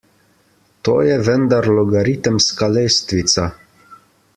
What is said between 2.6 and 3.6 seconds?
lestvica.